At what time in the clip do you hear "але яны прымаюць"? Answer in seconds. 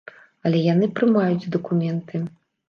0.49-1.51